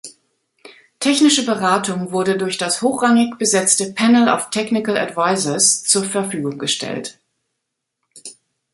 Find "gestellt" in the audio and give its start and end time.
6.57-7.19